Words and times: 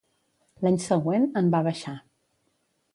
L'any 0.67 0.79
següent, 0.87 1.29
en 1.43 1.55
va 1.57 1.63
baixar. 1.71 1.97